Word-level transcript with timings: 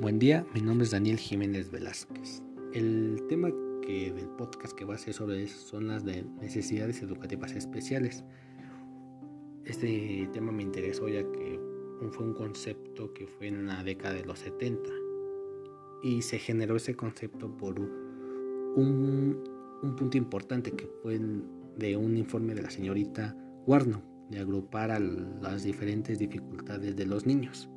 Buen 0.00 0.20
día, 0.20 0.46
mi 0.54 0.60
nombre 0.60 0.84
es 0.84 0.92
Daniel 0.92 1.18
Jiménez 1.18 1.72
Velázquez. 1.72 2.40
El 2.72 3.20
tema 3.28 3.50
que 3.82 4.12
del 4.12 4.28
podcast 4.28 4.72
que 4.78 4.84
va 4.84 4.94
a 4.94 4.98
ser 4.98 5.12
sobre 5.12 5.42
eso 5.42 5.58
son 5.58 5.88
las 5.88 6.04
de 6.04 6.24
necesidades 6.40 7.02
educativas 7.02 7.50
especiales. 7.56 8.22
Este 9.64 10.28
tema 10.32 10.52
me 10.52 10.62
interesó 10.62 11.08
ya 11.08 11.24
que 11.32 11.58
fue 12.12 12.26
un 12.26 12.34
concepto 12.34 13.12
que 13.12 13.26
fue 13.26 13.48
en 13.48 13.66
la 13.66 13.82
década 13.82 14.14
de 14.14 14.24
los 14.24 14.38
70 14.38 14.88
y 16.04 16.22
se 16.22 16.38
generó 16.38 16.76
ese 16.76 16.94
concepto 16.94 17.56
por 17.56 17.80
un, 17.80 19.42
un 19.82 19.96
punto 19.96 20.16
importante 20.16 20.70
que 20.70 20.86
fue 21.02 21.18
de 21.76 21.96
un 21.96 22.16
informe 22.16 22.54
de 22.54 22.62
la 22.62 22.70
señorita 22.70 23.36
Warno 23.66 24.00
de 24.30 24.38
agrupar 24.38 24.92
a 24.92 25.00
las 25.00 25.64
diferentes 25.64 26.20
dificultades 26.20 26.94
de 26.94 27.04
los 27.04 27.26
niños. 27.26 27.68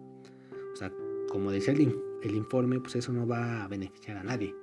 O 0.72 0.76
sea, 0.76 0.94
como 1.32 1.50
decía 1.50 1.74
el, 1.74 2.36
informe, 2.36 2.82
pues 2.82 2.98
eso 2.98 3.14
no 3.14 3.26
va 3.26 3.64
a 3.64 3.68
beneficiar 3.70 4.18
a 4.18 4.24
nadie, 4.24 4.54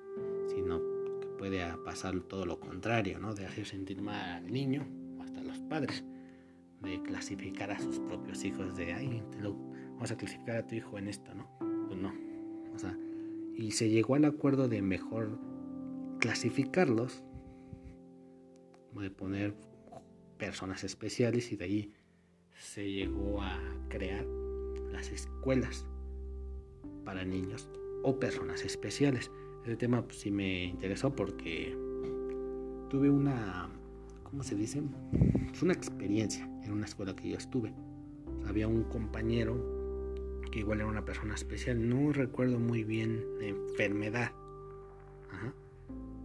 sino 0.48 0.78
que 1.18 1.26
puede 1.38 1.64
pasar 1.82 2.20
todo 2.20 2.44
lo 2.44 2.60
contrario, 2.60 3.18
¿no? 3.18 3.32
De 3.32 3.46
hacer 3.46 3.64
sentir 3.64 4.02
mal 4.02 4.44
al 4.44 4.52
niño 4.52 4.86
o 5.18 5.22
hasta 5.22 5.40
a 5.40 5.44
los 5.44 5.60
padres, 5.60 6.04
de 6.82 7.02
clasificar 7.02 7.70
a 7.70 7.78
sus 7.78 7.98
propios 8.00 8.44
hijos, 8.44 8.76
de, 8.76 8.92
ay, 8.92 9.22
vamos 9.94 10.10
a 10.10 10.18
clasificar 10.18 10.56
a 10.56 10.66
tu 10.66 10.74
hijo 10.74 10.98
en 10.98 11.08
esto, 11.08 11.34
¿no? 11.34 11.48
Pues 11.86 11.98
no. 11.98 12.12
O 12.74 12.78
sea, 12.78 12.94
y 13.56 13.70
se 13.70 13.88
llegó 13.88 14.16
al 14.16 14.26
acuerdo 14.26 14.68
de 14.68 14.82
mejor 14.82 15.38
clasificarlos, 16.20 17.24
de 18.94 19.10
poner 19.10 19.54
personas 20.36 20.84
especiales 20.84 21.50
y 21.50 21.56
de 21.56 21.64
ahí 21.64 21.92
se 22.58 22.90
llegó 22.92 23.40
a 23.40 23.58
crear 23.88 24.26
las 24.92 25.10
escuelas 25.10 25.86
para 27.08 27.24
niños 27.24 27.70
o 28.02 28.20
personas 28.20 28.66
especiales. 28.66 29.30
Ese 29.64 29.76
tema 29.76 30.02
pues, 30.02 30.18
sí 30.18 30.30
me 30.30 30.64
interesó 30.64 31.16
porque 31.16 31.74
tuve 32.90 33.08
una, 33.08 33.70
¿cómo 34.24 34.42
se 34.42 34.54
dice? 34.54 34.82
Es 35.50 35.62
una 35.62 35.72
experiencia 35.72 36.44
en 36.62 36.70
una 36.70 36.84
escuela 36.84 37.16
que 37.16 37.30
yo 37.30 37.38
estuve. 37.38 37.72
había 38.46 38.68
un 38.68 38.84
compañero 38.84 39.56
que 40.52 40.58
igual 40.58 40.80
era 40.80 40.86
una 40.90 41.06
persona 41.06 41.34
especial, 41.34 41.88
no 41.88 42.12
recuerdo 42.12 42.58
muy 42.58 42.84
bien 42.84 43.24
la 43.40 43.46
enfermedad, 43.46 44.32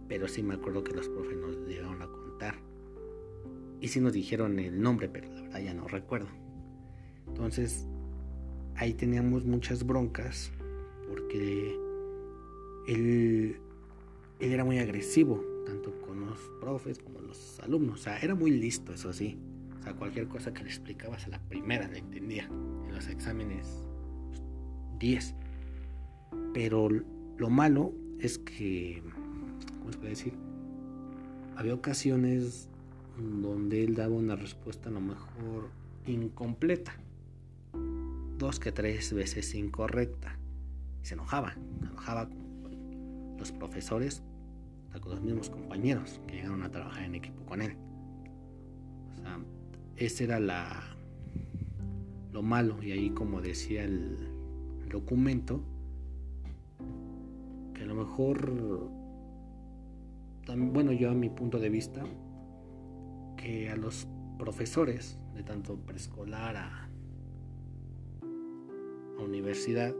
pero 0.06 0.28
sí 0.28 0.42
me 0.42 0.52
acuerdo 0.52 0.84
que 0.84 0.92
los 0.92 1.08
profes 1.08 1.38
nos 1.38 1.56
llegaron 1.66 2.02
a 2.02 2.08
contar 2.08 2.56
y 3.80 3.88
sí 3.88 4.00
nos 4.00 4.12
dijeron 4.12 4.58
el 4.58 4.82
nombre, 4.82 5.08
pero 5.08 5.32
la 5.32 5.40
verdad 5.40 5.60
ya 5.60 5.72
no 5.72 5.88
recuerdo. 5.88 6.28
Entonces, 7.26 7.86
ahí 8.76 8.92
teníamos 8.92 9.46
muchas 9.46 9.86
broncas 9.86 10.52
porque 11.08 11.78
él, 12.86 13.56
era 14.40 14.64
muy 14.64 14.78
agresivo, 14.78 15.42
tanto 15.66 15.92
con 16.00 16.26
los 16.26 16.38
profes 16.60 16.98
como 16.98 17.20
los 17.20 17.60
alumnos. 17.60 18.00
O 18.00 18.02
sea, 18.02 18.18
era 18.18 18.34
muy 18.34 18.50
listo, 18.50 18.92
eso 18.92 19.12
sí. 19.12 19.38
O 19.80 19.82
sea, 19.82 19.94
cualquier 19.94 20.28
cosa 20.28 20.52
que 20.52 20.62
le 20.62 20.68
explicabas 20.68 21.26
a 21.26 21.30
la 21.30 21.40
primera 21.40 21.88
le 21.88 21.98
entendía. 21.98 22.44
En 22.44 22.94
los 22.94 23.08
exámenes 23.08 23.82
10. 24.98 25.34
Pero 26.52 26.88
lo 26.88 27.50
malo 27.50 27.92
es 28.18 28.38
que, 28.38 29.02
¿cómo 29.78 29.92
se 29.92 29.98
puede 29.98 30.10
decir? 30.10 30.34
Había 31.56 31.74
ocasiones 31.74 32.68
donde 33.18 33.84
él 33.84 33.94
daba 33.94 34.14
una 34.14 34.36
respuesta 34.36 34.88
a 34.88 34.92
lo 34.92 35.00
mejor 35.00 35.70
incompleta, 36.06 36.96
dos 38.38 38.58
que 38.58 38.72
tres 38.72 39.12
veces 39.12 39.54
incorrecta. 39.54 40.38
Se 41.04 41.12
enojaba, 41.12 41.52
se 41.80 41.86
enojaba 41.86 42.30
con 42.30 43.36
los 43.38 43.52
profesores, 43.52 44.22
con 45.02 45.10
los 45.10 45.20
mismos 45.20 45.50
compañeros 45.50 46.18
que 46.26 46.36
llegaron 46.36 46.62
a 46.62 46.70
trabajar 46.70 47.04
en 47.04 47.14
equipo 47.16 47.44
con 47.44 47.60
él. 47.60 47.76
O 49.12 49.16
sea, 49.18 49.38
ese 49.96 50.24
era 50.24 50.40
la, 50.40 50.82
lo 52.32 52.42
malo, 52.42 52.82
y 52.82 52.92
ahí 52.92 53.10
como 53.10 53.42
decía 53.42 53.84
el, 53.84 54.16
el 54.82 54.88
documento, 54.88 55.60
que 57.74 57.82
a 57.82 57.86
lo 57.86 57.96
mejor, 57.96 58.90
también, 60.46 60.72
bueno, 60.72 60.92
yo 60.92 61.10
a 61.10 61.14
mi 61.14 61.28
punto 61.28 61.58
de 61.58 61.68
vista, 61.68 62.02
que 63.36 63.68
a 63.68 63.76
los 63.76 64.08
profesores 64.38 65.18
de 65.34 65.42
tanto 65.42 65.76
preescolar 65.76 66.56
a, 66.56 66.88
a 69.18 69.22
universidad 69.22 69.94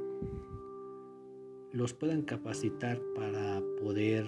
los 1.74 1.92
puedan 1.92 2.22
capacitar 2.22 3.02
para 3.16 3.60
poder, 3.80 4.24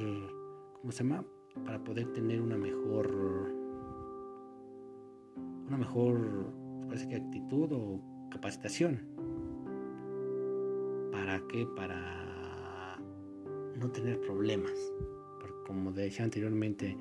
¿cómo 0.80 0.90
se 0.90 1.04
llama? 1.04 1.24
Para 1.64 1.82
poder 1.84 2.12
tener 2.12 2.40
una 2.40 2.56
mejor, 2.56 3.08
una 5.68 5.78
mejor, 5.78 6.52
parece 6.88 7.06
que 7.06 7.14
actitud 7.14 7.70
o 7.72 8.00
capacitación. 8.32 8.98
¿Para 11.12 11.40
qué? 11.46 11.68
Para 11.76 12.98
no 13.76 13.92
tener 13.92 14.20
problemas. 14.22 14.74
Porque 15.40 15.56
como 15.68 15.92
decía 15.92 16.24
anteriormente, 16.24 16.98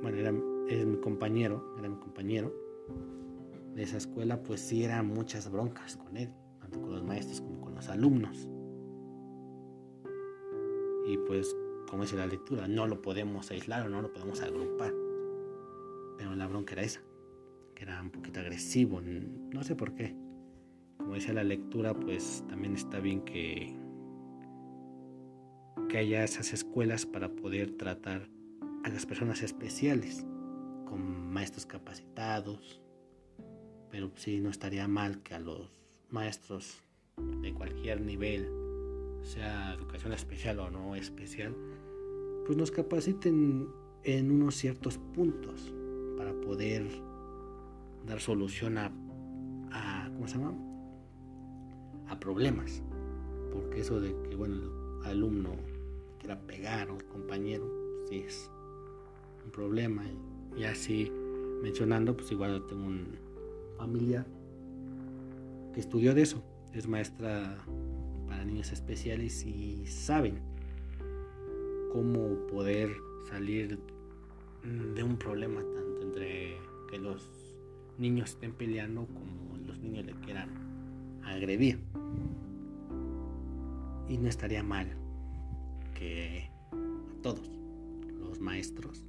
bueno, 0.00 0.16
era 0.16 0.32
es 0.68 0.86
mi 0.86 0.96
compañero, 0.96 1.76
era 1.78 1.90
mi 1.90 1.98
compañero 1.98 2.50
de 3.74 3.82
esa 3.82 3.98
escuela, 3.98 4.42
pues 4.42 4.62
sí 4.62 4.84
eran 4.84 5.06
muchas 5.06 5.52
broncas 5.52 5.98
con 5.98 6.16
él, 6.16 6.30
tanto 6.60 6.80
con 6.80 6.92
los 6.92 7.04
maestros 7.04 7.42
como 7.42 7.60
con 7.60 7.74
los 7.74 7.90
alumnos. 7.90 8.48
Y 11.06 11.18
pues, 11.18 11.56
como 11.88 12.02
dice 12.02 12.16
la 12.16 12.26
lectura, 12.26 12.66
no 12.66 12.86
lo 12.86 13.00
podemos 13.00 13.50
aislar 13.50 13.86
o 13.86 13.88
no 13.88 14.02
lo 14.02 14.12
podemos 14.12 14.40
agrupar. 14.40 14.92
Pero 16.18 16.34
la 16.34 16.46
bronca 16.48 16.72
era 16.72 16.82
esa, 16.82 17.00
que 17.74 17.84
era 17.84 18.00
un 18.00 18.10
poquito 18.10 18.40
agresivo, 18.40 19.00
no 19.00 19.62
sé 19.62 19.76
por 19.76 19.94
qué. 19.94 20.16
Como 20.98 21.14
decía 21.14 21.34
la 21.34 21.44
lectura, 21.44 21.94
pues 21.94 22.42
también 22.48 22.74
está 22.74 22.98
bien 22.98 23.22
que, 23.24 23.76
que 25.88 25.98
haya 25.98 26.24
esas 26.24 26.52
escuelas 26.52 27.06
para 27.06 27.28
poder 27.28 27.76
tratar 27.76 28.28
a 28.82 28.88
las 28.88 29.06
personas 29.06 29.42
especiales 29.42 30.26
con 30.86 31.30
maestros 31.30 31.66
capacitados, 31.66 32.80
pero 33.90 34.10
sí 34.16 34.40
no 34.40 34.50
estaría 34.50 34.88
mal 34.88 35.22
que 35.22 35.34
a 35.34 35.38
los 35.38 35.70
maestros 36.10 36.82
de 37.42 37.52
cualquier 37.52 38.00
nivel, 38.00 38.65
sea 39.26 39.74
educación 39.74 40.12
especial 40.12 40.60
o 40.60 40.70
no 40.70 40.94
especial, 40.94 41.54
pues 42.46 42.56
nos 42.56 42.70
capaciten 42.70 43.68
en 44.04 44.30
unos 44.30 44.54
ciertos 44.54 44.98
puntos 44.98 45.74
para 46.16 46.32
poder 46.40 46.86
dar 48.06 48.20
solución 48.20 48.78
a, 48.78 48.92
a 49.72 50.08
¿cómo 50.14 50.28
se 50.28 50.38
llama? 50.38 50.54
a 52.08 52.20
problemas. 52.20 52.82
Porque 53.52 53.80
eso 53.80 54.00
de 54.00 54.14
que 54.28 54.36
bueno 54.36 55.00
el 55.02 55.10
alumno 55.10 55.50
quiera 56.18 56.38
pegar 56.40 56.90
o 56.90 56.98
compañero, 57.12 57.66
pues 57.98 58.08
sí 58.10 58.16
es 58.18 58.50
un 59.44 59.50
problema. 59.50 60.04
Y 60.56 60.64
así 60.64 61.10
mencionando, 61.62 62.16
pues 62.16 62.30
igual 62.30 62.64
tengo 62.68 62.86
un 62.86 63.18
familiar 63.76 64.26
que 65.74 65.80
estudió 65.80 66.14
de 66.14 66.22
eso. 66.22 66.42
Es 66.72 66.86
maestra 66.86 67.58
para 68.26 68.44
niños 68.44 68.72
especiales 68.72 69.44
y 69.44 69.86
saben 69.86 70.40
cómo 71.92 72.46
poder 72.46 72.90
salir 73.28 73.78
de 74.94 75.02
un 75.02 75.16
problema 75.16 75.60
tanto 75.60 76.02
entre 76.02 76.56
que 76.90 76.98
los 76.98 77.30
niños 77.98 78.30
estén 78.30 78.52
peleando 78.52 79.06
como 79.06 79.56
los 79.66 79.78
niños 79.78 80.04
le 80.04 80.12
quieran 80.14 80.50
agredir. 81.24 81.78
Y 84.08 84.18
no 84.18 84.28
estaría 84.28 84.62
mal 84.62 84.88
que 85.94 86.48
a 86.72 87.22
todos 87.22 87.50
los 88.20 88.40
maestros 88.40 89.04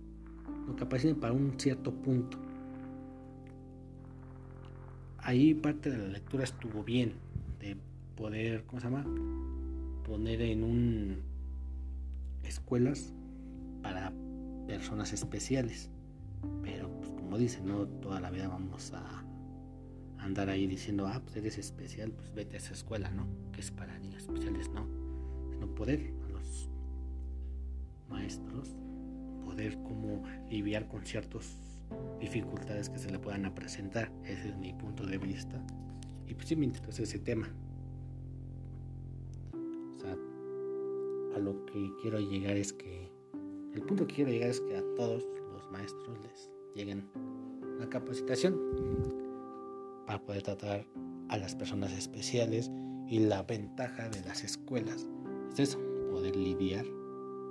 lo 0.68 0.76
capaciten 0.76 1.20
para 1.20 1.34
un 1.34 1.60
cierto 1.60 1.94
punto. 1.94 2.38
Ahí 5.20 5.54
parte 5.54 5.92
de 5.92 5.98
la 5.98 6.08
lectura 6.08 6.46
estuvo 6.46 6.84
bien, 6.84 7.14
de 7.60 7.76
poder, 8.18 8.66
¿cómo 8.66 8.82
se 8.82 8.88
llama? 8.88 9.06
Poner 10.04 10.42
en 10.42 10.64
un 10.64 11.22
escuelas 12.44 13.14
para 13.82 14.12
personas 14.68 15.14
especiales. 15.14 15.90
Pero 16.62 16.90
pues 17.00 17.12
como 17.12 17.38
dice, 17.38 17.62
no 17.62 17.88
toda 17.88 18.20
la 18.20 18.30
vida 18.30 18.50
vamos 18.50 18.92
a 18.94 19.24
andar 20.18 20.50
ahí 20.50 20.68
diciendo, 20.68 21.08
ah, 21.08 21.22
pues 21.24 21.38
eres 21.38 21.58
especial, 21.58 22.12
pues 22.12 22.34
vete 22.34 22.56
a 22.56 22.60
esa 22.60 22.74
escuela, 22.74 23.10
¿no? 23.12 23.28
Que 23.54 23.62
es 23.62 23.72
para 23.72 23.98
niños 24.00 24.24
especiales, 24.24 24.70
no. 24.70 24.86
Sino 25.52 25.74
poder 25.74 26.14
a 26.26 26.30
los 26.30 26.70
maestros 28.10 28.76
poder 29.46 29.78
como 29.84 30.24
lidiar 30.50 30.88
con 30.88 31.06
ciertas 31.06 31.56
dificultades 32.20 32.90
que 32.90 33.00
se 33.00 33.10
le 33.10 33.20
puedan 33.20 33.54
presentar. 33.56 34.12
Ese 34.26 34.50
es 34.50 34.58
mi 34.58 34.74
punto 34.74 35.06
de 35.06 35.18
vista. 35.18 35.62
Y 36.28 36.34
pues 36.34 36.48
sí 36.48 36.56
me 36.56 36.66
interesa 36.66 37.04
ese 37.04 37.20
tema. 37.20 37.50
A 41.38 41.40
lo 41.40 41.66
que 41.68 41.94
quiero 42.02 42.20
llegar 42.20 42.58
es 42.58 42.74
que 42.74 43.12
el 43.74 43.82
punto 43.84 44.08
que 44.08 44.16
quiero 44.16 44.32
llegar 44.32 44.50
es 44.50 44.60
que 44.60 44.76
a 44.76 44.84
todos 44.96 45.24
los 45.54 45.72
maestros 45.72 46.18
les 46.24 46.52
lleguen 46.74 47.08
una 47.78 47.88
capacitación 47.90 48.60
para 50.08 50.20
poder 50.24 50.42
tratar 50.42 50.88
a 51.30 51.38
las 51.38 51.54
personas 51.54 51.94
especiales 51.94 52.72
y 53.08 53.20
la 53.20 53.44
ventaja 53.44 54.10
de 54.10 54.22
las 54.22 54.44
escuelas 54.44 55.08
es 55.54 55.60
eso, 55.60 55.80
poder 56.10 56.36
lidiar, 56.36 56.86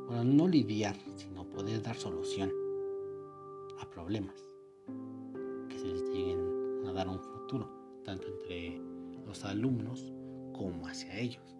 bueno, 0.09 0.25
no 0.25 0.49
lidiar, 0.49 0.97
sino 1.15 1.49
poder 1.49 1.81
dar 1.81 1.97
solución 1.97 2.51
a 3.81 3.89
problemas 3.89 4.37
que 5.69 5.79
se 5.79 5.87
les 5.87 6.03
lleguen 6.11 6.41
a 6.87 6.93
dar 6.93 7.09
un 7.09 7.21
futuro, 7.21 7.71
tanto 8.05 8.27
entre 8.27 8.81
los 9.25 9.45
alumnos 9.45 10.13
como 10.53 10.89
hacia 10.89 11.17
ellos. 11.21 11.57